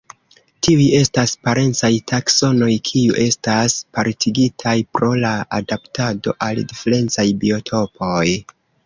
Tiuj 0.67 0.85
estas 0.99 1.33
parencaj 1.49 1.91
taksonoj 2.11 2.69
kiu 2.89 3.17
estas 3.25 3.75
apartigitaj 3.83 4.73
pro 4.97 5.11
la 5.27 5.35
adaptado 5.61 6.35
al 6.49 6.63
diferencaj 6.73 7.27
biotopoj. 7.45 8.25